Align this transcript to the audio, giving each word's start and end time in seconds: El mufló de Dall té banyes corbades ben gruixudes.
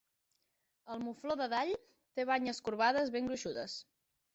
El 0.95 1.03
mufló 1.03 1.37
de 1.43 1.49
Dall 1.55 1.75
té 1.85 2.29
banyes 2.33 2.67
corbades 2.71 3.17
ben 3.19 3.33
gruixudes. 3.33 3.83